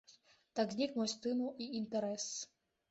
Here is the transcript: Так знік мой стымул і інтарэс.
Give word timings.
Так 0.59 0.73
знік 0.77 0.97
мой 1.01 1.11
стымул 1.13 1.55
і 1.67 1.71
інтарэс. 1.83 2.29